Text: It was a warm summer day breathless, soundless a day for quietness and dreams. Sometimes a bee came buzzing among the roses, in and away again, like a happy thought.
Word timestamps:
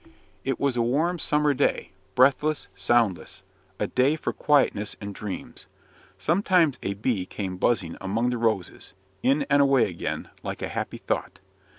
It 0.43 0.59
was 0.59 0.75
a 0.75 0.81
warm 0.81 1.19
summer 1.19 1.53
day 1.53 1.91
breathless, 2.15 2.69
soundless 2.73 3.43
a 3.79 3.85
day 3.85 4.15
for 4.15 4.33
quietness 4.33 4.95
and 4.99 5.13
dreams. 5.13 5.67
Sometimes 6.17 6.79
a 6.81 6.95
bee 6.95 7.27
came 7.27 7.57
buzzing 7.57 7.97
among 8.01 8.31
the 8.31 8.39
roses, 8.39 8.93
in 9.21 9.45
and 9.47 9.61
away 9.61 9.87
again, 9.87 10.29
like 10.41 10.63
a 10.63 10.69
happy 10.69 10.97
thought. 10.97 11.39